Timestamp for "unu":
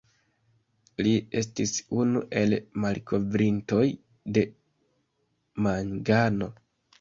2.03-2.23